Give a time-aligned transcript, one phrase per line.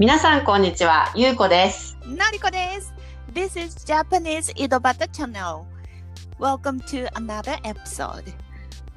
[0.00, 1.98] 皆さんこんにちは、ゆうこです。
[2.06, 2.94] なりこです。
[3.34, 5.64] This is Japanese 井戸端 Channel.
[6.38, 8.26] Welcome to another episode.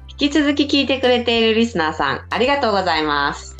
[0.08, 3.54] 引き続き聞いてくれているリスナーさん、ありがとうございます。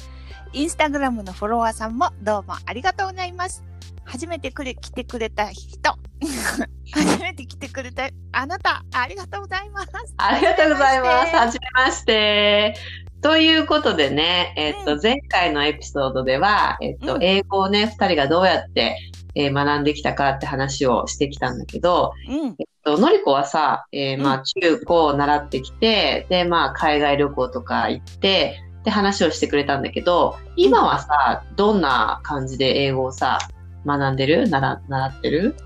[0.55, 3.63] インスタグラムのフォロワーさんもどうもありがとうございます。
[4.07, 5.99] 初めてくれ来てくれた人、
[6.95, 9.91] 初めて来てくれたあなた、ありがとうございます。
[10.17, 11.35] ありがとうございます。
[11.35, 13.04] ははじめまして。
[13.25, 15.01] ということでね、えっと、うん。
[15.03, 17.23] 前回のエピソードでは、えっとう、ん。
[17.23, 18.99] 英語をね、二人がどうやって、
[19.35, 33.39] えー学んできたかって話をしてきたんだけど、うん、えっと、のりこはさ、えーまうあ、中高を習ってきて、で、まあ、海外旅行とか行って、で、話をしてくれたんだけど、今はさ、どんな感じで英語をさ、
[33.87, 34.51] 学んでる？
[34.51, 35.57] なら、習ってる？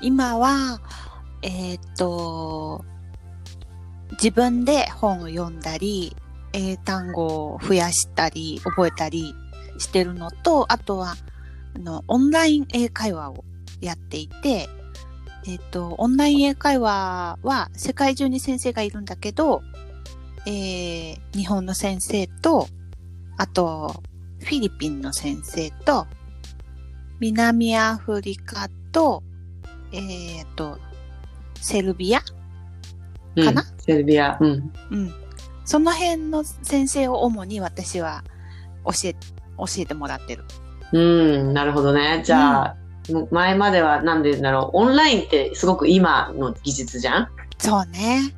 [0.00, 0.80] 今は、
[1.42, 2.84] えーっと、
[4.14, 6.16] 自分で本を読んだり、
[6.54, 9.34] 英単語を増やしたり、覚えたり
[9.78, 11.16] してるのと、あとは、
[11.76, 13.44] あの、オンライン英会話を
[13.80, 14.68] やっていて、
[15.46, 19.62] えーっと、オンライン英会話は世界中に先生がいるんだけど、
[20.46, 22.68] えー日本の先生と、
[23.36, 24.02] あと、
[24.38, 26.06] フィリピンの先生と、
[27.18, 29.22] 南アフリカと、
[29.92, 30.78] えっ、と、
[31.60, 33.62] セルビアかな？
[33.62, 34.38] うん、セルビア。
[34.40, 34.72] うん。
[34.90, 35.14] うん。
[35.64, 38.22] その辺の先生を主に私は
[38.84, 40.44] 教え、教えてもらってる。
[40.92, 42.22] うん、なるほどね。
[42.24, 42.76] じゃあ、
[43.30, 47.28] 前までは、なんで言うんだろう、オンラインってすごく今の技術じゃん？
[47.58, 48.34] そうね。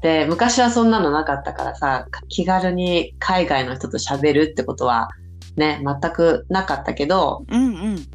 [0.00, 5.08] で、昔はそんなのなかったからさ、気軽に海外の人と喋るってことは、
[5.56, 8.06] ね、全くなかったけど、うんうん。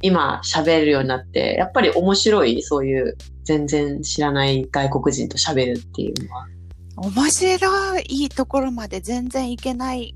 [0.00, 6.46] 今喋るようになって、やっぱり面白い、そういう全然知らない外国人と喋るっていうのは。
[6.96, 10.14] 面白いところまで全然いけない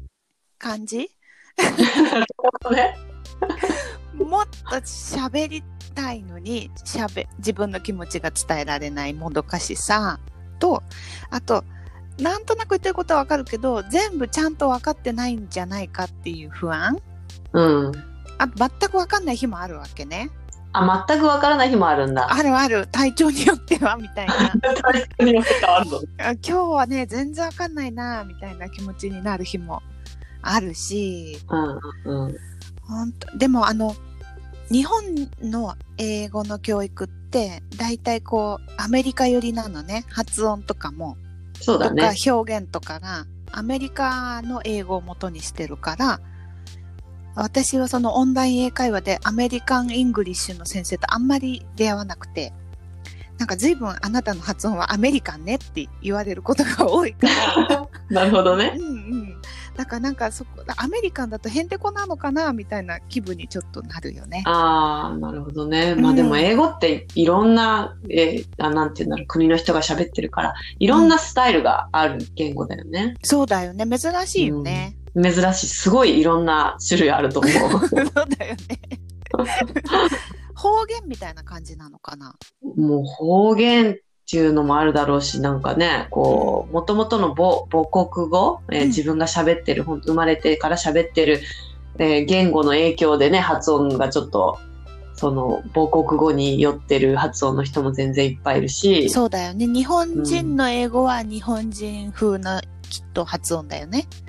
[0.58, 1.10] 感じ？
[2.70, 2.96] ね。
[4.14, 5.62] もっと喋り
[5.94, 10.20] たいのに、喋、自分の気持ちが伝えられないもどかしさ
[10.58, 10.82] と、
[11.30, 11.64] あと、
[12.18, 16.98] なんとなく言ってることはわかるけど、全部ちゃんと分かってないんじゃないかっていう不安
[17.52, 17.92] うん。
[18.38, 20.30] あ全くわかんない日もあるわけね。
[20.78, 22.32] あ、全くわからない日もあるんだ。
[22.32, 24.50] あるある、体調によっては、みたいな。
[24.82, 25.96] 体調によって変わるの？
[25.96, 29.82] あ今日はね、全然わかんないな、みたいな気持ちになる日も
[30.42, 31.38] あるし、
[32.04, 32.26] うん、う
[33.06, 33.38] ん。
[33.38, 33.96] でもあの、
[34.70, 35.02] 日本
[35.40, 40.04] の英語の教育って、だいたいこう、アメリカ寄りなのね。
[40.08, 41.16] 発音とかも、
[41.60, 42.14] そうだとかね。
[42.26, 46.20] 表現とかが、アメリカの英語を元にしてるから、
[47.36, 52.52] 私はそのオンライン英会話で American English の先生とあんまり出会わなくて、
[53.38, 57.26] なんか随分あなたの発音は American ねって言われることが多いか
[57.68, 58.74] ら、 なるほどね。
[58.78, 59.36] うんうん。
[59.76, 64.42] だからなんかそこ、 American だとへんてこなのかなみたいな気分にちょっとなるよね。
[64.46, 65.94] ああ、なるほどね。
[65.94, 73.16] まあでも英語っていろんな、えーあなんていうんだろう、国の人が喋ってるから、いろんなスタイルがある言語だよね。
[73.22, 73.84] そうだよね。
[73.86, 74.96] 珍しいよね。
[75.20, 75.66] 珍しい。
[75.66, 77.52] すごいいろんな種類あると思う。
[77.88, 78.80] そうだよね。
[80.54, 82.34] 方言みたいな感じなのかな？
[82.76, 83.96] もう方言っ
[84.28, 91.40] ていうのもあるだろうし、なんかね、こう、もともとの母母国語、えーうん自分が喋ってる、ほん生まれてから喋ってる、
[91.98, 94.58] えー言語の影響でね、発音がちょっと、
[95.14, 99.66] その母国語に寄ってる発音の人も全然いっぱいいるし、そうだよね。
[99.66, 102.60] 日本人の英語は日本人風な
[102.90, 104.06] きっと発音だよね。
[104.10, 104.25] うん、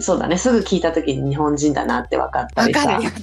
[0.00, 0.36] そうだね。
[0.38, 3.04] すぐ聞いた時に日本人だなって分かったりさわかる。
[3.04, 3.16] よね。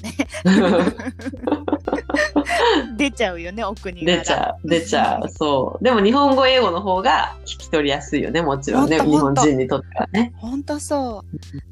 [2.97, 4.06] 出ちゃうよね、奥に。
[4.06, 5.29] 出ちゃう、出ちゃう。
[5.29, 5.84] そう。
[5.84, 9.00] でも日本語、英語の方が聞き取りやすいよね、もちろんね。
[9.00, 10.34] 日本人にとってはね。
[10.38, 11.23] ほんとそ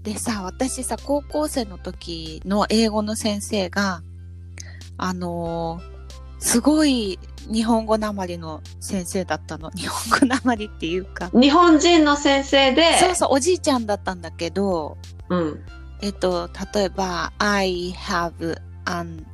[0.01, 0.03] う。
[0.03, 4.01] でさ、私さ、高校生の時の英語の先生が、
[4.97, 5.93] あのー
[6.43, 7.17] すごい
[7.51, 9.69] 日本語なまりの先生だったの。
[9.75, 11.29] 日本語なまりっていうか。
[11.33, 14.97] 日本人の先生で、そうそう、おじいちゃんだったんだけど、
[15.29, 15.59] うん。
[16.01, 19.25] えっと、例えば、I have an,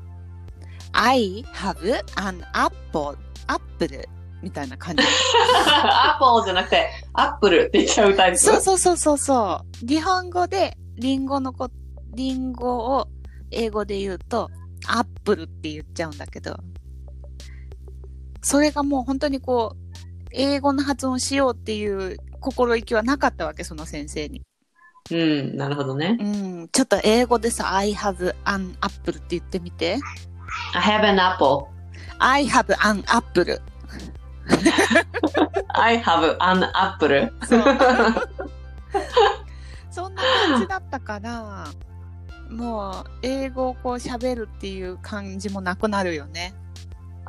[0.92, 3.18] I have an apple,
[3.48, 4.07] apple
[4.42, 5.04] みたいな感じ。
[5.04, 8.38] アップルじゃなくて、アップルって言っちゃうタイプ？
[8.38, 9.88] そうそうそうそうそう。
[9.88, 11.69] 日本語でリンゴのこ、
[12.13, 13.07] リンゴを
[13.51, 14.50] 英語で言うと、
[14.88, 16.56] アップルって言っちゃうんだけど、
[18.41, 20.00] それがもう本当にこう、
[20.31, 24.41] 英語の発音しようっていう心意気はなかったわけ、その先生に。
[25.12, 26.18] うん、なるほどね。
[26.19, 29.97] うん、ちょっと英語でさ、I have an apple って言ってみて。
[30.74, 31.65] I have an apple.
[32.19, 33.59] I have an apple.
[35.74, 37.31] I have an apple.
[37.45, 37.62] そう
[39.91, 41.68] そんな感じだったから、
[42.50, 46.53] もう英語をこう喋るっていう感じもなくなるよね。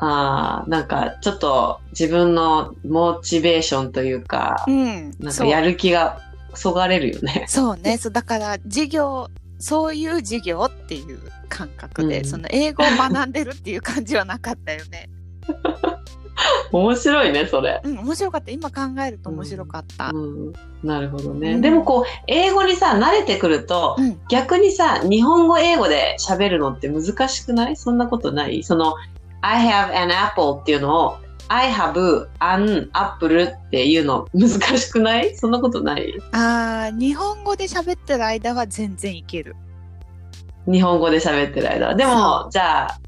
[0.02, 5.10] ああ、なんかちょっと自分のモチベーションというか、うん。
[5.20, 6.20] なんかやる気が
[6.54, 7.44] そがれるよね。
[7.48, 7.98] そうね。
[7.98, 11.20] そうだから授業、そういう授業っていう
[11.50, 15.10] 感覚で、うんその英語を学んでるっていう感じはなかったよね。
[16.72, 17.82] 面白いね、それ。
[17.84, 18.50] うん、面白かった。
[18.50, 20.10] 今考えると面白かった。
[20.14, 21.52] うん、なるほどね。
[21.52, 24.18] うんでもこう、英語にさ、慣れてくると、うん。
[24.30, 27.76] 逆にさ、日本語、英語で喋るのって難しくない？
[27.76, 28.62] そんなことない？
[28.62, 28.94] その、
[29.42, 35.34] I have an apple っていうのを、I have an apple っていうの難しくない？
[35.34, 36.14] そんなことない？
[36.32, 39.56] ああ、日本語で喋ってる間は全然いける。
[40.70, 41.94] 日本語で喋ってる間は。
[41.94, 43.00] でそも、じゃあ、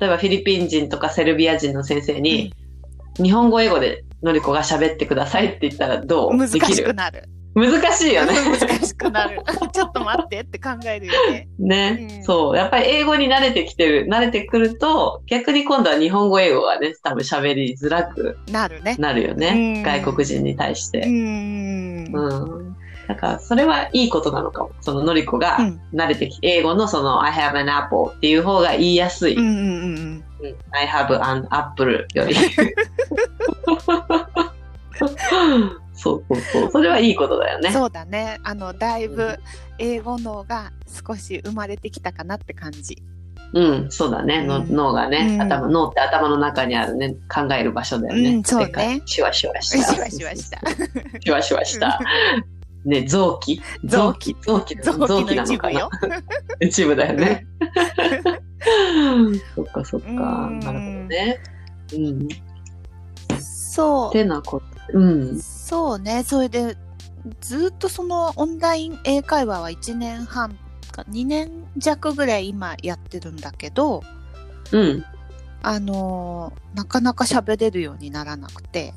[0.00, 2.52] 例えばフィリピン人とかセルビア人の先生に、
[3.22, 6.36] 日本語、英語でのりこが喋ってくださいって言ったらどう？
[6.36, 7.28] 難しくなる。
[7.54, 8.32] 難しいよね。
[8.34, 9.40] 難しくなる。
[9.72, 11.48] ちょっと待ってって考えるよね。
[11.58, 12.56] ね、うんそう。
[12.56, 18.96] やっぱり英語に慣れてきてる、慣れてくると、逆に今度は日本語、英語がね、多分喋りづらくなるね。
[18.98, 19.74] なるよね。
[19.76, 21.06] うん外国人に対しうて。
[21.06, 22.10] ん。
[22.12, 22.76] うん。
[23.06, 24.72] だから、それはいいことなのかも。
[24.80, 29.36] そののりこがうん慣れてき、英語のその I have an apple っていう方が言いやすい。
[29.36, 30.24] うんうんうんうん。
[30.40, 32.34] うん I have an apple より。
[36.04, 36.70] そうそうそう。
[36.70, 37.70] それはいいことだよね。
[37.72, 38.38] そうだね。
[38.44, 39.38] あの、だいぶ
[39.78, 43.02] 英語脳が少し生まれてきたかなって感じ。
[43.54, 44.42] うん、そうだね。
[44.44, 48.34] のうん脳がね、うん頭、脳って頭の中にあるね、考える場所だよね。
[48.34, 49.92] うんそうねシュワシュワしシた。
[49.94, 50.60] ュワシュワした。
[51.20, 51.98] シュワシュワした。
[52.84, 53.62] ね、臓器？
[53.86, 54.76] 臓器臓器？
[54.82, 55.80] 臓器の臓器なのかな？
[55.80, 55.90] 一部よ。
[56.60, 57.46] 一部だよね。
[59.54, 60.08] そっかそっか。
[60.08, 60.12] う
[60.50, 61.38] んなるほどね。
[61.94, 62.28] うん。
[63.40, 64.98] そてなこと。
[64.98, 65.40] うんう。。
[65.74, 66.22] そうね。
[66.22, 66.76] それで、
[67.40, 70.56] ずっとそのオンライン英会話は1年半
[70.92, 74.04] か2年弱ぐらい今やってるんだけど、
[74.70, 75.04] うん。
[75.62, 78.94] あのーなかなか喋れるようにならなくて。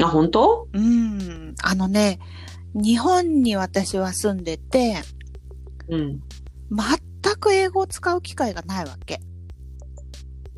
[0.00, 0.68] あ、本当？
[0.72, 1.56] うん。
[1.60, 2.20] あのね、
[2.72, 4.94] 日本に私は住んでて、
[5.88, 6.20] うん。
[6.70, 9.20] 全く英語を使う機会がないわけ。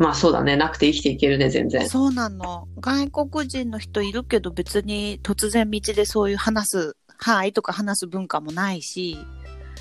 [0.02, 0.56] まあそうだね。
[0.56, 1.88] なくて生きていけるね、全然。
[1.88, 2.66] そうなの。
[2.80, 9.16] 外国人の人いるけど別に突然道でそういう話す、はいとか話す文化もないし、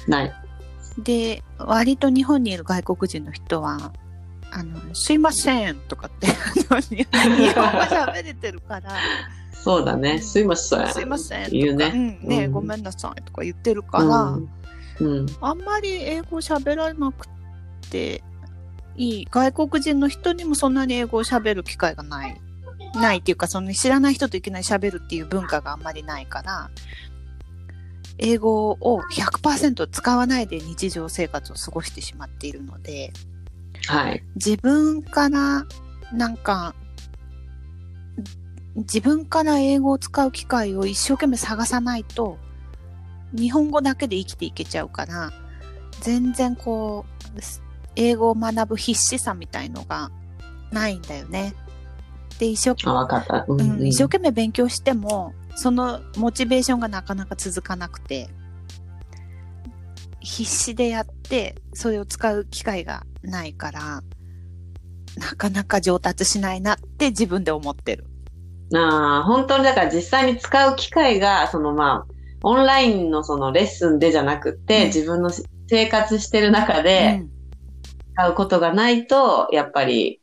[0.08, 0.34] ない。
[1.00, 3.94] で、割と日本にいる外国人の人は、
[4.52, 6.28] あの、すいませんとかって、
[6.70, 8.92] あの日本語喋れてるから、
[9.54, 10.20] そうだね。
[10.20, 10.88] すいません。
[10.90, 14.50] すいませんとか、言うねうん、ね、うんごめんなさいとか言ってるから、うん。
[15.00, 15.26] うん。
[15.42, 17.28] あんまり英語喋らなく
[17.90, 18.24] て
[19.02, 19.28] いい。
[19.32, 22.40] 外国人の人にもそんなに英語を喋る機会がない。
[22.94, 26.70] ないっていうか、その知らない人といきなり喋るっていう文化があんまりないから、
[28.20, 33.12] 英語を100%使わないで日常生活を過ごしてしまっているので、
[33.88, 34.24] はい。
[34.36, 35.66] 自分から
[36.14, 36.76] なんか、
[38.76, 42.38] 自分から英語を使う機会を一生懸命探さないと、
[43.34, 45.32] 日本語だけで生きていけちゃうから、
[46.02, 47.06] 全然こ
[47.36, 50.12] う、英語を学ぶ必死さみたいのが
[50.72, 51.54] ないんだよね。
[52.40, 52.72] で、一生。
[52.72, 58.30] 一生懸命勉強しても、そのモチベーションがなかなか続かなくて、
[60.20, 64.02] 必死でやって、それを使う機会がないから、
[65.18, 68.06] なかなか上達しないなって自分で思ってる。
[68.74, 75.30] ああ、本当にだから実際に使う機会が、そのまあ、オンラインのそのレッスンでじゃなくて、うん自分の
[75.70, 77.24] 生活してる中で
[78.22, 80.20] 使うことがないと、やっぱり、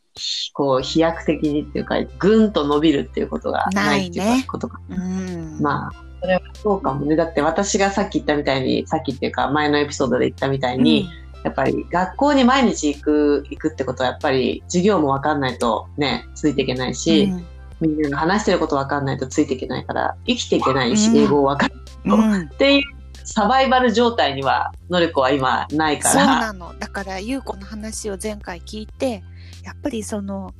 [0.52, 4.80] こう、飛躍的にっていうか、ぐんと伸びるっていうことがないってないいうねことか。
[4.88, 5.56] うん。
[5.56, 5.60] うん。
[5.60, 7.16] まあ、それはそうかもね。
[7.16, 11.08] だって私がさっき言ったみたいに、さっきっていうか前のエピソードで言ったみたいに、
[11.44, 17.46] やっぱり学校に毎日行く、行くってことはやっぱり授業もわかんないとね、ついていけないし、うん
[17.80, 21.74] みんなが話してることわかんないとついていけないから、生きていけないし、うん英語をわかる
[22.06, 22.97] うんっていう
[23.30, 26.75] サバイバル状態には、のりこは今ないかそうら、なの。
[26.78, 29.23] だから、ゆうこの話を前回聞いて、
[29.64, 30.54] やっぱりその、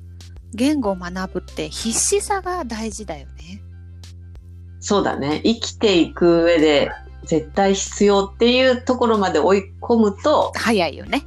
[0.53, 3.63] 言語を学ぶって必死さが大事だよね。
[4.81, 5.41] そうだね。
[5.45, 6.91] 生きていく上で
[7.25, 11.25] 絶対必要っていうところまで追い込むと、早いよね。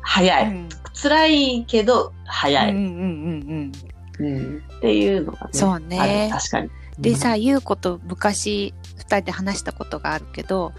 [0.00, 0.46] 早い。
[0.46, 0.68] うん
[1.00, 2.72] 辛いけど、早い。
[2.72, 3.72] うんうんうん
[4.18, 4.26] うん。
[4.26, 5.48] うんっていうのがね。
[5.52, 6.70] そうね確かに。
[6.98, 10.72] でさ、ゆうこと昔二人で話したことがあるけど、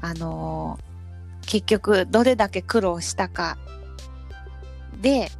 [0.00, 0.94] あのー
[1.46, 3.58] 結局どれだけ苦労したか
[5.00, 5.30] で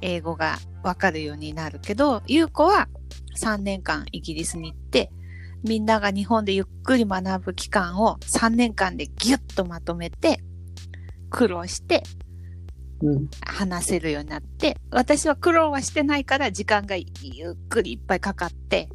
[0.00, 2.88] 英語がわかるようになるけど、ゆうこは
[3.40, 5.10] 3年間イギリスに行って、
[5.64, 10.40] みんなが日本でゆっくり学ぶ期間を3年間でギュッとまとめて、
[11.30, 12.02] 苦労して
[13.02, 13.28] うん。
[13.44, 18.88] 話せるようになって、私は苦労はしてないから時間がゆっくりいっぱいかかって、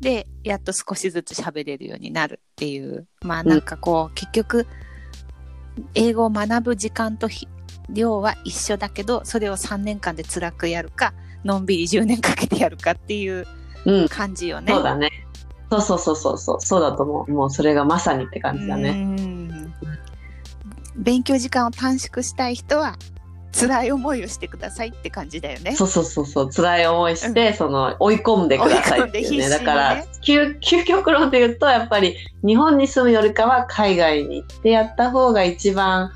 [0.00, 3.06] で、やっと少しずつ喋れるようになるっていう。
[3.22, 4.66] まあなんかこう、結局、
[5.94, 7.48] 英語を学ぶ時間とひ
[7.88, 11.14] 量は一緒だけど、それを3年間で辛くやるか、
[11.44, 13.46] のんびり10年かけてやるかっていう
[13.84, 14.08] うん。
[14.08, 14.72] 感じよね。
[14.72, 15.10] そうだね。
[15.70, 16.60] そうそうそうそうそう。
[16.60, 17.32] そうだと思う。
[17.32, 18.90] もうそれがまさにって感じだね。
[18.90, 19.38] うん
[20.96, 22.96] 勉強時間を短縮したい人は
[23.58, 25.74] 辛い思いをしてくださいって感じだよね。
[25.74, 26.50] そうそうそうそう。
[26.50, 29.38] 辛い思いして、その、追い込んでくださいっていうね。
[29.38, 36.12] ねだから、究究極論で言うと、やっぱり、日本に住むよりかは海外に行ってやった方が一番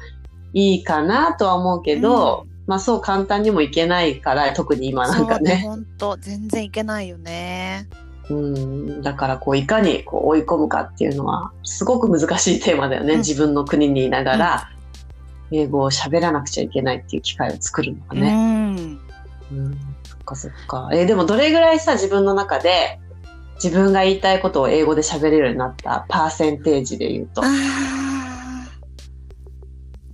[0.52, 5.60] いいかなとは思うけど、まあそう簡単にもいけないから、特に今なんかね、ね。
[5.62, 7.88] 本当全然いけないよね。
[8.30, 9.02] うん。
[9.02, 13.14] だから、こう、いかにこう追い込むかっていうのは、すごく難しいテーマだよね。
[13.14, 14.70] うん自分の国にいながら、
[15.52, 18.34] 英語を喋らなくちゃいけないっていう機会を作るのがうね。
[18.74, 19.00] ん。
[19.52, 20.88] うん、そっかそっか。
[20.92, 22.98] えーでもどれぐらいさ、自分の中で
[23.62, 27.42] 自分が言いたいことを英語で喋れるようになったパーセンテージで言うと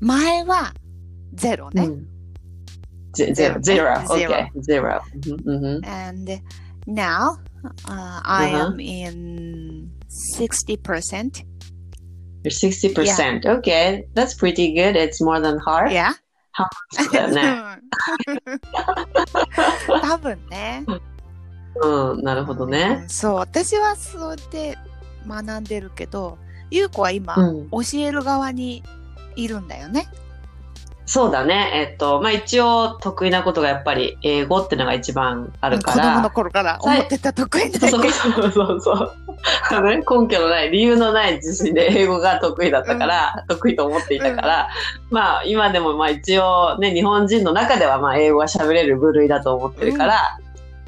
[0.00, 0.72] 前は
[1.34, 1.86] ゼロね。
[1.86, 2.06] うん
[3.14, 5.00] ゼゼロ、ゼロ、ゼロ OK、ゼロ。
[5.84, 6.30] And
[6.86, 7.30] now、
[7.88, 8.74] uh, I Uh-huh.
[8.74, 9.90] am in
[10.38, 11.44] 60%.
[12.48, 13.44] You're 60%.
[13.58, 14.96] Okay, that's pretty good.
[14.96, 15.92] It's more than hard.
[15.92, 16.12] Yeah.
[16.90, 17.42] そうだよね。
[20.02, 20.84] 多分ね。
[21.80, 23.00] うん、なるほどね。
[23.02, 24.76] うんそう、私はそうで
[25.26, 26.38] 学んでるけど、
[26.70, 27.70] ゆうこは今、うん。
[27.70, 28.82] 教える側に
[29.36, 30.08] いるんだよね。
[31.06, 31.70] そうだね。
[31.74, 35.96] えっと、まあ一応得意なことがやっぱり英語ってのが一番あるから。
[35.96, 39.12] 子供の頃から思ってた得意なそうそうそうそうそう。
[39.70, 44.68] あのね、根拠のない、理由のない自信で英語が得意だったから、得意と思っていたから、
[45.10, 50.38] まあ今でもまあ一応ね、日本人の中ではまあ英語が喋れる部類だと思ってるから、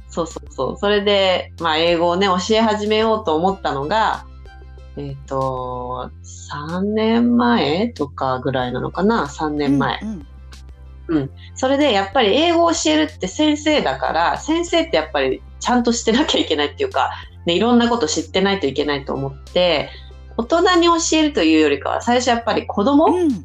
[0.09, 0.77] そうそうそう。
[0.79, 4.27] それで、まあ英語をね、教え始めようと思ったのが、
[4.97, 6.11] えっ、と、
[6.51, 10.01] 3年前とかぐらいなのかな ?3 年前。
[10.03, 10.27] うん
[11.57, 17.11] それでやっぱり英語を教えるって先生だから、先生ってやっぱりちゃんとしてなきゃいけないっていうか、
[17.47, 19.91] ね、いろんなこと知ってないといけないと思って、
[20.37, 23.45] 大人に教えるというよりかは、最初やっぱり子供うん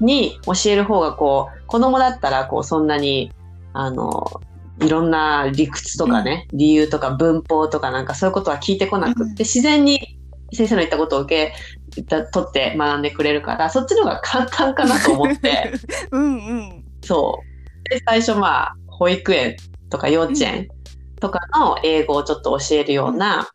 [0.00, 3.32] に教える方がこう、子供だったらこうそんなに、
[3.72, 4.40] あの、
[4.80, 10.18] いろんな理屈とかね、理由とか文法とかなんかそういうことは聞いてこなくって、うん自然に
[10.52, 11.52] 先生の言ったことを受
[11.94, 15.72] け、た取って学んでくれるから、そっちの方が簡単かなと思って、
[16.12, 16.84] うんうん。
[17.02, 17.88] そう。
[17.88, 19.56] で、最初まあ、保育園
[19.90, 20.68] とか幼稚園
[21.20, 23.50] とかの英語をちょっと教えるような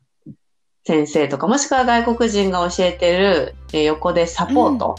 [0.85, 4.95] 先生とか、もしくは外国人が教えてる、えー横でサポート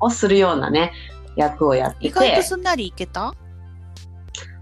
[0.00, 0.92] をするようなね、
[1.36, 3.34] 役をやって意外とて、すんなりいけた？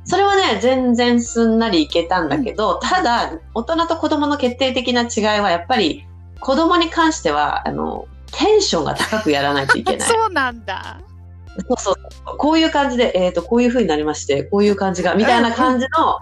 [0.04, 6.07] それはね、全然すんなりいけたんだけど、ただ、大人と子供の決定的な違いは、やっぱり、
[6.40, 10.09] 子供に関しては、あの、テンションが高くやらないといけない。
[10.09, 10.99] そうなんだ。
[11.68, 11.95] そうそう。
[12.38, 16.18] こういう感じで、えっ、と、こういう風になりまして、こういう感じが、みたいな感じの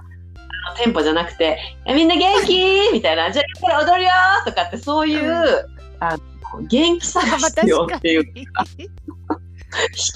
[0.76, 2.90] テンポじゃなくて、えみんな元気？
[2.92, 4.10] みたいな、じゃあ、これ踊るよ
[4.44, 5.68] とかって、そういう、う
[6.00, 8.32] あの、元気さが必要っていう、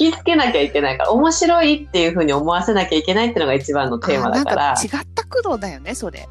[0.00, 0.99] 引きつけなきゃいけない。
[0.99, 4.73] から、面白いっていう風に思わせなきゃいけないっていうのが一番のテーマだから。
[4.73, 6.29] あ、なんか違った苦労だよね、それ。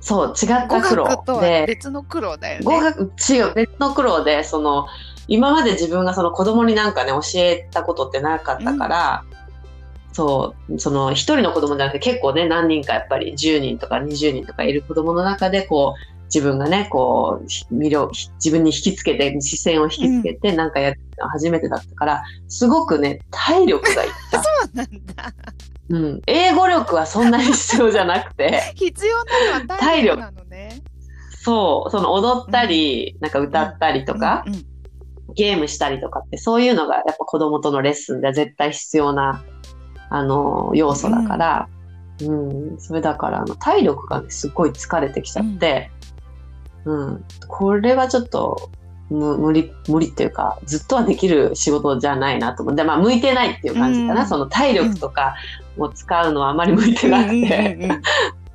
[0.00, 2.64] そう、違った語苦労で、別の苦労だよね。
[2.64, 4.86] 語学、違う、別の苦労で、その、
[5.28, 9.24] 今まで自分がその子供になんかね、教えたことってなかったから、
[10.12, 24.40] そう、その一人の子供じゃなくて結構ね、何人かやっぱり10人とか20人とかいる子供の中で、こう、自分がね、こう、ひ魅力、ひ自分に引きつけて、視線を引きつけて、なんかやるのは初めてだったから、すごくね、体力がいった。
[24.42, 25.34] そうなんだ。
[25.90, 26.22] うん。
[26.26, 30.80] 英語力はそんなに必要じゃなくて、 必要なのは体力なのね。
[31.44, 34.66] そう、その踊ったり、なんか歌ったりとか、うんうん
[35.34, 39.42] ゲームしたりとかって、そういうのがやっぱ子供とのレッスンでは絶対必要な、
[40.14, 41.68] あの、要素だから、
[42.20, 45.90] うん、それだから、あの、体力がね、すっごい疲れてきちゃって、
[46.84, 48.70] うん、これはちょっと、
[49.10, 54.22] む無理、無理っていうか、ずっとはできる仕事じゃないなと思って、まあ、向いてないっていう感じかな。
[54.22, 54.28] うん。
[54.28, 55.34] その体力とか
[55.78, 57.82] を使うのはあまり向いてなくて、うん。
[57.84, 57.86] うん。
[57.86, 57.92] うん。
[57.92, 58.02] うん。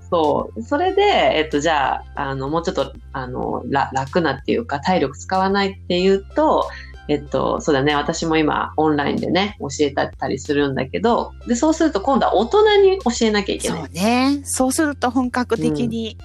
[0.09, 0.63] そう。
[0.63, 6.67] それで、えっと、じゃあ、あの、もうちょっと、あの、ら楽なっていうか、体力使わないっていうと、
[7.07, 13.79] えっと、そうだね、私も今、オンラインでね、教えたりするんだけど、で、そうすると今度は大人に教えなきゃいけない。
[13.79, 14.41] そうね。
[14.43, 16.17] そうすると本格的に。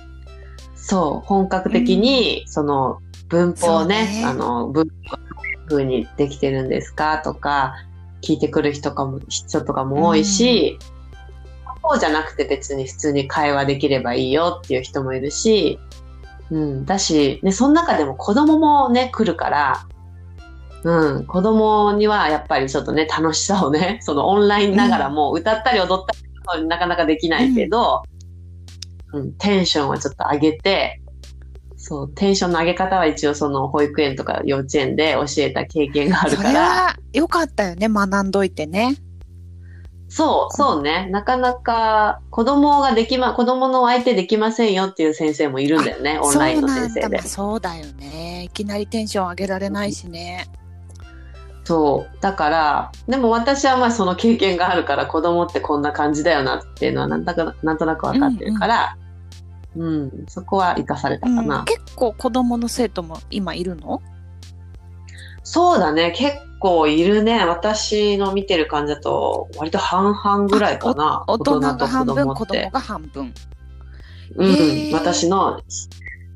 [0.75, 2.99] そう、本格的に、その、
[3.29, 4.25] 文法をね、ね。
[4.25, 4.89] あの、文
[5.69, 7.75] 風にできてるんですかとか、
[8.21, 10.79] 聞いてくる人かも、人とかも多いし、
[11.83, 15.79] そうじゃなくて別に普通に会話できればいいよっていう人もいるし、
[16.51, 19.87] うん、だし、ね、その中でも子供もね、来るから、
[20.85, 26.05] うん、子供にはやっぱりちょっとね、楽しさをね、 そのオンラインながらも歌ったり踊っ
[26.47, 28.03] たりなかなかできないけど、
[29.12, 31.01] うん、テンションをちょっと上げて、
[31.77, 38.97] そう、テンションの上げ方は一応その保育園とか幼稚園で教えた経験があるそれから、は良かったよね、学んどいてね。
[40.09, 41.09] そう、そうね。
[41.11, 47.23] なかなか子供ができま、子供の相手できませんよっていう先生もいるんだよね、オンラインの先生でそうだまあ。
[47.29, 48.43] そうだよね。
[48.45, 50.47] いきなりテンション上げられないしね。
[51.64, 52.16] そう。
[52.21, 58.97] だから、でも私はまあその経験があるから子供ってこんな感じだよなっていうのはなんだかなんとなく分かってるから、
[59.76, 61.61] うん、そこは活かされたかな。
[61.61, 64.02] うん結構子供の生徒も今いるの？
[65.45, 67.45] そうだね、結構いるね。
[67.45, 71.25] 私の見てる感じだと割と半々ぐらいかな。
[71.26, 73.35] 大人が半分、子って供が半分。
[74.35, 75.61] うん私の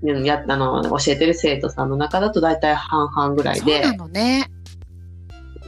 [0.02, 3.82] うんやあの教えてる生徒さんの中だと大体半々ぐらいで。
[3.82, 4.50] そうなのね。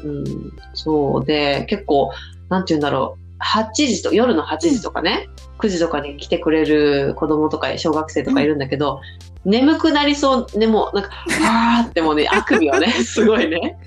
[0.04, 2.10] うん、そうで、結構、
[2.48, 5.28] なんて言うんだろう、8時と、夜の8時とかね、
[5.58, 9.00] 9時とかに来てくれる子供とか小学生とかいるんだけど、
[9.44, 11.10] 眠くなりそう、ね、もうなんか、
[11.42, 13.78] あーってもうね、あくびをね、すごいね、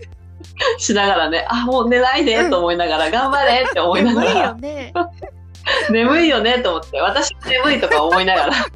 [0.78, 4.94] しながらね、あ、もう寝ないでと思いながら、頑張れって思いなが無理よら、ね。
[5.92, 8.54] 眠いよねと思って、私も眠いとか思いながら、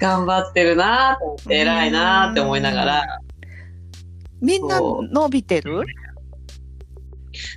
[0.00, 3.20] 頑張ってるなーと思って、偉いなーって思いながら、
[4.40, 5.82] みんな伸びてる？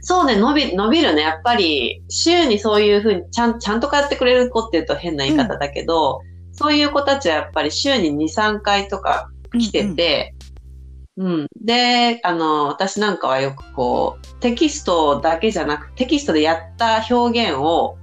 [0.02, 1.22] そうね、伸び、伸びるね。
[1.22, 6.22] やっぱり、週にそういうふうに、ちゃん、ちゃんと通ってくれる子って言うと変な言い方だけど、
[6.52, 10.36] そういう子たちはやっぱり週に2、3回とか来てて、
[11.16, 17.98] うん、で、あの、私なんかはよくこう、テキストだけじゃなく、テキストでやった表現を、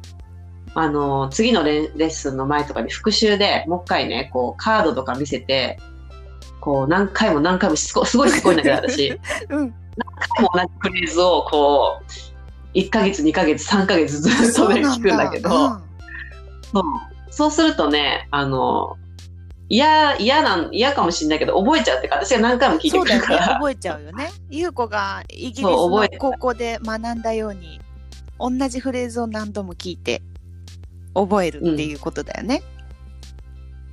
[0.74, 5.78] あの、次のレレッスンの前とかに復習でもう一回ね、こう、カードとか見せて、
[6.66, 9.20] こう、何回も何回もしつこ、 すごいしつこいんだけど、私。
[9.50, 9.60] うん。
[9.60, 9.70] もう
[10.52, 15.82] 同じフレーズをこう、1ヶ月、2ヶ月、3ヶ月ずっとね、聞くんだけど、うん
[16.72, 16.84] そう
[17.30, 18.96] そうするとね、あの、
[19.68, 23.26] 嫌、嫌なん、嫌かもしれないけど、覚えちゃうってか、私が何回も聞いてそうだよね。
[23.26, 24.32] くるから、覚えちゃうよね。
[24.50, 27.80] ゆう子がイギリスの高校で学んだように、
[28.40, 30.22] 同じフレーズを何度も聞いて
[31.14, 32.62] 覚えるっていうことだよね。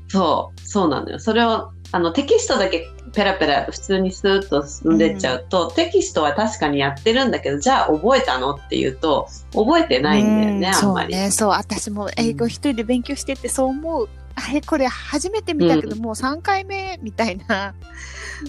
[0.07, 1.19] そう、そうなのよ。
[1.19, 8.55] それを、あの、テキストだけペラペラ普通にスーッと進んでっちゃうと、テキストは確かにやってるんだけど、じゃあ覚えたの？
[8.55, 11.13] っていうと、覚えてないんだよね、うんあんまり。
[11.13, 11.31] そうね。
[11.31, 11.49] そう。
[11.49, 14.09] 私も英語一人で勉強しててそう思う。
[14.33, 17.75] あれこれ初めて見たけど、もう3回目みたいな。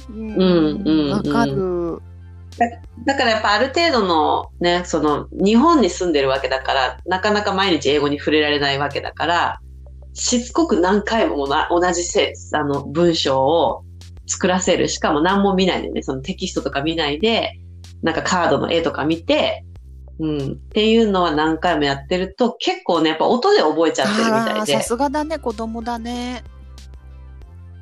[0.09, 2.01] うんうんうんわかる。
[3.05, 9.61] だからやっぱある程度のね、その日本に住んでるわけだから、なかなか毎日英語に触れられないわけだから、
[10.15, 13.85] しつこく何回もな同じせあの文章を
[14.27, 14.89] 作らせる。
[14.89, 17.59] しかも何も見ないでね、そのテキストとか見ないで、
[18.03, 19.65] なんかカードの絵とか見て、
[20.21, 24.81] うん、っていうのは何回もやってると、結構ね、やっぱ音で覚えちゃってるみたいでさ。
[24.83, 26.45] すがだね、子供だね。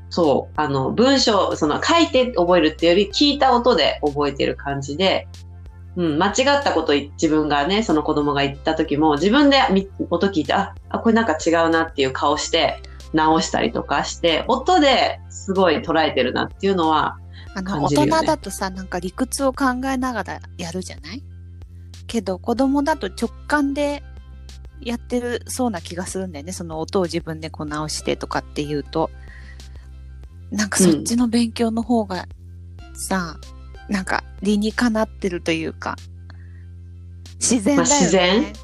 [0.08, 5.28] そう、あの、文章、その書いて覚えるっていうより聞いた音で覚えてる感じで、
[5.96, 12.80] うん、間違ったことい自分がね、その子供が言った時も自分でみ音聞いて、あ、あ、これなんか違うなっていう顔して
[13.12, 17.18] 直したりとかして、音ですごい捉えてるなっていうのは、
[17.54, 21.22] あの、大人だとさ、なんか理屈を考えながらやるじゃない？
[22.06, 24.02] けど、子供だと直感で
[24.80, 26.52] やってるそうな気がするんだよね。
[26.52, 29.10] その音を自分でこう直してとかっていうと。
[30.50, 32.26] なんかそっちの勉強の方が
[32.92, 33.38] さ、
[33.88, 35.96] なんか理にかなってるというか、
[37.40, 37.90] 自然だよね。
[37.90, 38.54] まあ自然？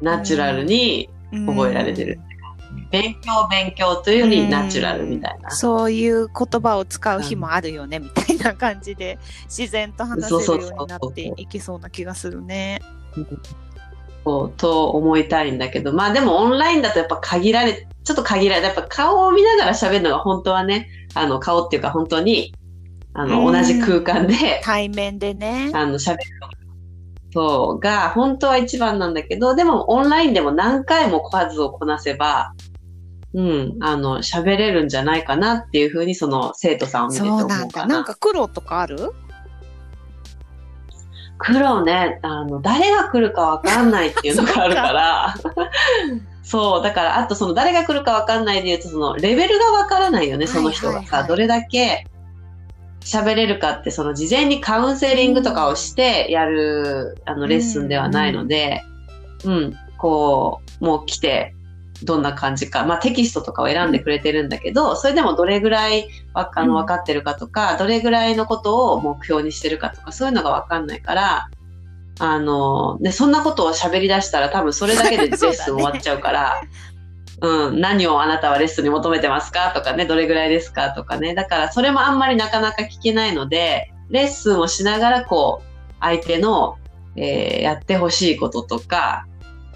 [0.00, 1.08] ナチュラルに
[1.46, 2.18] 覚えられてる。
[2.90, 5.50] 勉強勉強というよりナチュラルみたいな。
[5.50, 12.80] そういう言葉を使う日もあるよね、みたいな感じで自然と話せるようになっていきそうな気がするね。
[14.24, 22.54] こうと思いたいんだけど、まあでもオンラインだとやっぱ限られ、ちょっと限られ、やっぱ顔を見ながら喋るのが本当はね、あの顔っていうか本当に、
[23.14, 23.52] あの、うん。
[23.52, 25.70] 同じ空間で、対面でね。
[25.74, 26.18] あの、喋る
[27.34, 32.54] のが本当は一番なんだけど、でもオンラインでも何回も数をこなせば、
[33.32, 37.66] うん、あの、喋れるんじゃないかなっていうふうにその生徒さんを見てて思そうなんだ。
[37.66, 37.94] うかな。
[37.94, 39.12] なんか苦労とかある？
[41.38, 45.34] 黒ね、あの、誰が来るかわかんないっていうのがあるから、
[46.42, 51.28] そう、だから、あとその誰が来るかわかんないで言うと、そのレベルがわからないよね、その人がさ、はいはいはい。
[51.28, 52.06] どれだけ、
[53.00, 58.82] 喋れるかって、その事前にカウンセリングとかをしてやる、あの、レッスンではないので、
[59.44, 61.54] うん、こう、もう来て、
[62.02, 66.80] どんな感じか、まあテキストとかを選んでくれてるんだけど、それでもどれぐらいわあのうん。
[66.80, 71.50] 分かってるかとか、どれぐらいのことを目標にしてるかとか、そういうのがわかんないから、
[72.18, 76.60] あの、で、そんなことを喋り出したら多分それだけでレッスン終わっちゃうから、
[77.42, 81.34] うん、何をあなたはレッスンに求めてますかとかね、どれぐらいですかとかね。
[81.34, 86.76] だからそれもあんまりなかなか聞けないので、レッスンをしながらこう、相手の、
[87.16, 89.26] えーやってほしいこととか、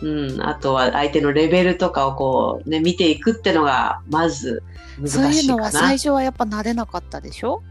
[0.03, 4.63] うん、あとは相手のレベルとかをこうね、見ていくってのが、まず
[5.07, 5.89] そういうのは難しいかな。
[5.89, 7.63] 最初はやっぱ慣れなかったでしょ？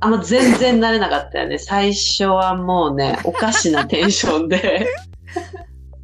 [0.00, 1.58] あんま全然慣れなかったよね。
[1.58, 4.86] 最初はもうね、おかしなテンションで。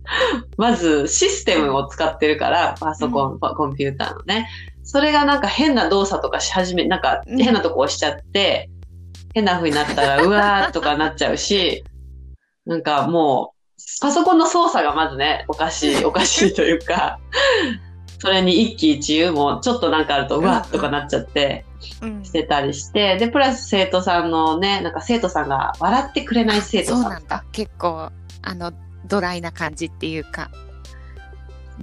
[0.56, 4.48] まずシステムを使ってるから、パソコン、コンピューターのね。
[4.82, 8.70] それがなんか変な動作とかし始め、なんかうん変なとこ押しちゃって、
[9.34, 11.84] 変な風になったら、うわーとかなっちゃうし、
[12.66, 17.18] なんかもう、パソコンの操作がまずね、おかしい、おかしいというか、
[18.18, 21.64] それに一喜一憂もちょっとなんかあると、うわーとかなっちゃって、
[22.00, 27.02] うんしてたりして、で、プラス生徒さんのね、なんか生徒さんが笑ってくれない生徒さん。
[27.02, 27.44] そうなんだ。
[27.52, 28.10] 結構、
[28.42, 28.72] あの、
[29.06, 30.50] ドライな感じっていうか。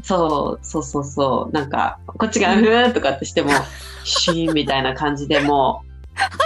[0.04, 1.54] そう、そうそうそう。
[1.54, 3.52] なんか、こっちが、ふーとかってしても、
[4.04, 5.92] シーンみたいな感じでもう、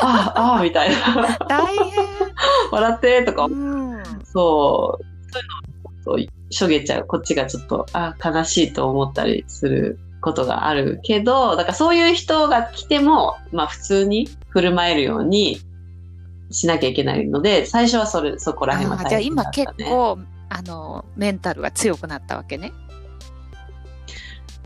[0.01, 1.37] ああ、ああ、みたいな。
[1.47, 2.07] 大変。
[2.71, 4.03] 笑ってとか、うん。
[4.23, 5.31] そう、
[6.03, 7.05] そういうのをしょげちゃう。
[7.05, 15.61] こっちがちょっと、あ悲しいと思ったりすることがあるけど、だからそういう人が来ても、まあ普通に振る舞えるように
[16.51, 19.89] しなきゃいけないので、最初はそれ、そこら辺は大変だった、今結ね。
[19.89, 22.71] 構、あの、メンタルが強くなったわけね。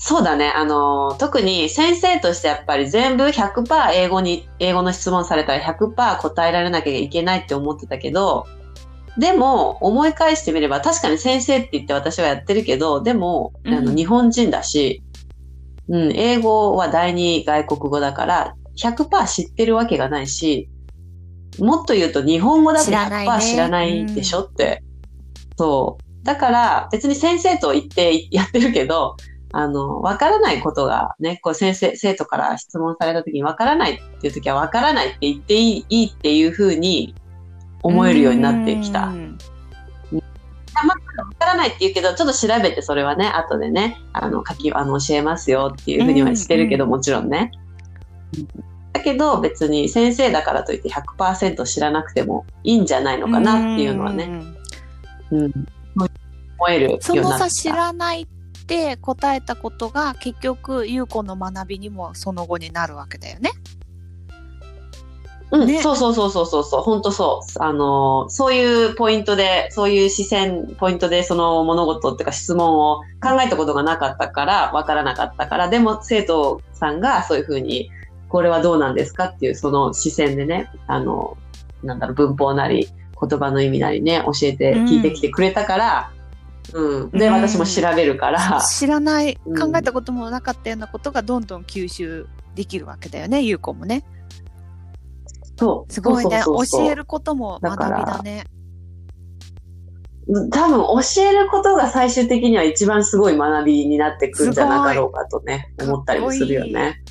[0.01, 0.49] そうだね。
[0.55, 8.47] あの、特に先生としてやっぱり全部100%英語に、英語の質問されたら100%答えられなきゃいけないって思ってたけど、
[9.17, 15.03] でも思い返してみれば確かに先生って言って私はやってるけど、でも、あのうん日本人だし、
[15.89, 20.69] うん、英語は第二外国語だから100%知ってるわけがないし、
[21.59, 24.83] もっと言うと日本語だと知らないね100%知らないでしょって。
[25.59, 26.25] そう。
[26.25, 29.17] だから別に先生と言ってやってるけど、
[29.51, 37.13] あの、わからないことがね、こう先生、生徒から質問された時にわからないっていう時はわからないって言っていいっていうふうに
[37.83, 39.07] 思えるようになってきた。
[39.07, 39.37] わうん
[41.37, 47.51] からないって言うけど、ちょっと調べてそれはね、後でね、あの、書き、あの、教えますよっていうふうにはしてるけど、うんもちろんね。
[48.93, 54.57] だけど別に先生だからといって100%知らなくてもいいんじゃないのかなっていうのはね、んうん、
[55.31, 56.97] 思える。
[57.01, 58.25] そのさ、知らないっ
[58.65, 63.51] て答えたことが結局、優子の学びにもその後になるわけだよね。
[65.51, 65.81] うん、ね。
[65.81, 67.63] そうそうそうそうそうそう、本当そう。
[67.63, 77.89] あの、そういうポイントで、そういう視線、ポイントでその物事っていうか質問を考えたことがなかったから、わからなかったから、でも生徒さんがそういうふうに、
[78.29, 81.35] これはどうなんですかっていうその視線でね、あの、
[81.83, 82.87] なんだろう、文法なり、
[83.21, 86.11] 言葉の意味なりね、教えて、うん聞いてきてくれたから、
[86.73, 87.11] うん。
[87.11, 94.03] で、うん私も調べるから、知らない、うん考えたこともなかったようなことがどんどん吸収できるわけだよね、優子もね。
[95.57, 95.93] そう。
[95.93, 96.41] すごいね。
[96.45, 98.45] 教えることも学びだね。
[100.51, 107.01] 多分教えることが最終的には一番すごい学びになってくるんじゃなかろうかとね、思ったりもするよね。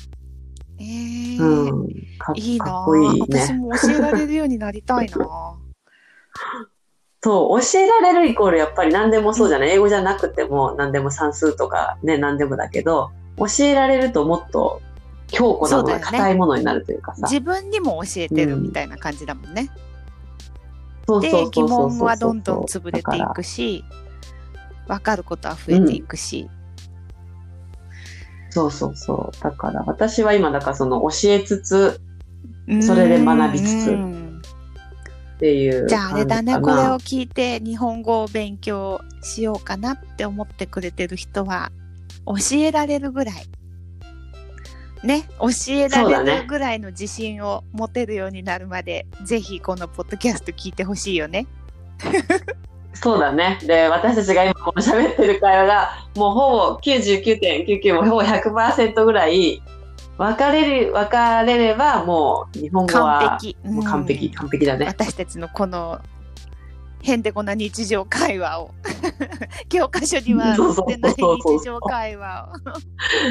[0.79, 1.87] えーうん。
[2.17, 3.57] かいいなかっこいい私ね。
[3.59, 5.57] も教えられるようになりたいな
[7.21, 9.71] そう、教えられるイコールやっぱり何でもそうじゃない。
[9.71, 14.81] 英語じゃなくても何でも算数とかね、何でもだけど、教えられるともっと
[15.27, 17.27] 強固なもの、硬いものになるというかさ。
[17.27, 19.69] 自分にも教えてるみたいな感じだもんね。
[21.05, 23.83] うそう疑そうそう問はどんどん潰れていくし
[24.87, 26.49] 分かることは増えていくし、
[28.51, 29.43] そうそうそう。
[29.43, 31.99] だから私は今だからその教えつつ
[32.81, 34.28] それで学びつつうん
[35.39, 41.71] っていうじゃああれだねこれを聞いて日本語を勉強しようかなって思ってくれてる人は
[42.25, 43.35] 教えられるぐらい
[45.03, 51.47] ね教えられるぐらいの自信を持てるようになるまで、ぜひこのポッドキャスト聞いてほしいよね。
[52.93, 53.59] そうだね。
[53.63, 59.63] で、私たちが今この喋ってる会話が、もうほぼ99.99もほぼ100%ぐらい、
[60.19, 63.57] 分かれる、分かれれば、もう日本語は完璧。
[63.63, 64.85] もう完璧、うん完璧だね。
[64.85, 66.01] 私たちのこの
[67.01, 68.71] へんてこな日常会話を。
[69.69, 72.51] 教科書には載ってない日常会話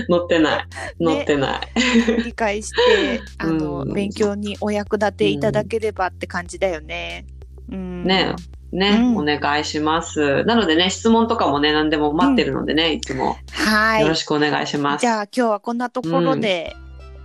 [0.09, 0.67] 載ってない。
[1.05, 1.61] 載ってない。
[2.21, 7.27] を理解して、 あの、うん勉強にお役立ていただければって感じだよね。
[7.71, 8.05] うん。
[8.05, 8.35] ね
[8.73, 10.45] ね、うんお願いします。
[10.45, 14.15] なのでね、質問とかもね、何でも待ってるのでね、いつもはいよろ。
[14.15, 15.03] しくお願いします。
[15.03, 16.77] じゃあ今日はこんなところで、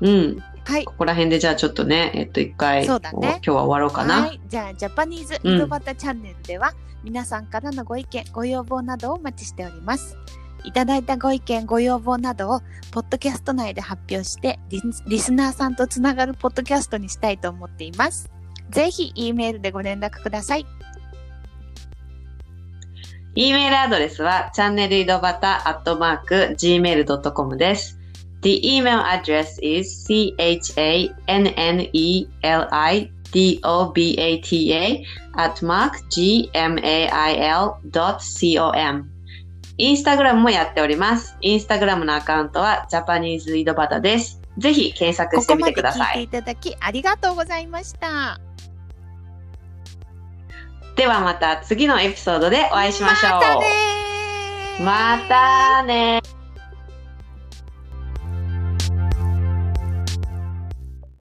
[0.02, 0.44] うん。
[0.66, 0.86] はい。
[0.86, 4.22] ここら辺でじゃあちょっとね、えっと、一回、そうだねこ今日は終わろうかな。
[4.22, 4.40] はい。
[4.48, 10.18] じゃあ、ジャパニーズ井戸端チャンネルでは、皆さんからのご意見、ご要望などをお待ちしております。
[10.64, 18.32] いただいたご意見、ご要望などを、ポッドキャスト内で発表してリス、リスナーさんとつながるポッドキャストにしたいと思っています。
[18.70, 20.66] ぜひ、E メールでご連絡ください。
[23.36, 27.98] E メールアドレスは、チャンネル井戸端アットマーク gmail.com です。
[28.42, 31.90] The email address is chanelidobata
[35.36, 36.74] at mark gmail.com
[39.76, 41.36] インスタグラムもやっております。
[41.42, 44.40] インスタグラムのアカウントはジャパニーズ井戸端です。
[44.60, 46.18] ぜひ検索してみてください。
[46.18, 48.40] 聞いていただき、ありがとうございました。
[50.96, 53.32] ではまた次のエピソードでお会いしましょう。
[53.32, 56.43] またねーまたね